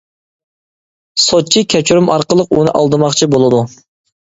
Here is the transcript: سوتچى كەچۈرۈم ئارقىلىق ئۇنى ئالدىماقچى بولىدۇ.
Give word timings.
سوتچى 1.25 1.63
كەچۈرۈم 1.75 2.11
ئارقىلىق 2.15 2.57
ئۇنى 2.59 2.75
ئالدىماقچى 2.81 3.31
بولىدۇ. 3.37 3.65